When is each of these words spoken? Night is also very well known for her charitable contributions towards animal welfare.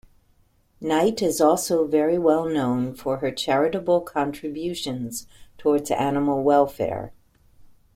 Night 0.81 1.21
is 1.21 1.39
also 1.39 1.85
very 1.85 2.17
well 2.17 2.45
known 2.45 2.95
for 2.95 3.17
her 3.17 3.29
charitable 3.29 4.01
contributions 4.01 5.27
towards 5.59 5.91
animal 5.91 6.41
welfare. 6.41 7.13